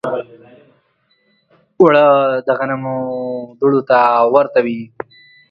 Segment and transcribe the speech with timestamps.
[1.79, 2.05] اوړه
[2.47, 2.97] د غنمو
[3.59, 3.99] دوړو ته
[4.33, 4.81] ورته وي